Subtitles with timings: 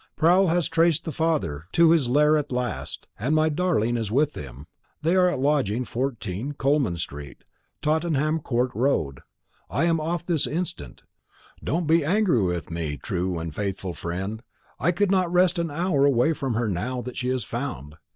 [0.17, 4.33] "Proul has traced the father to his lair at last, and my darling is with
[4.33, 4.65] him.
[5.03, 7.43] They are lodging at 14, Coleman street,
[7.83, 9.19] Tottenham court road.
[9.69, 11.03] I am off this instant.
[11.63, 14.41] Don't be angry with me, true and faithful friend;
[14.79, 17.97] I could not rest an hour away from her now that she is found.